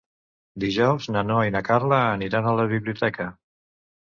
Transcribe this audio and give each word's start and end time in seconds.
Dijous 0.63 1.07
na 1.15 1.23
Noa 1.31 1.43
i 1.49 1.53
na 1.57 1.61
Carla 1.67 2.01
aniran 2.17 2.49
a 2.49 2.55
la 2.63 2.67
biblioteca. 2.73 3.29